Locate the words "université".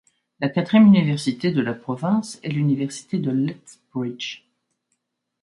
0.87-1.51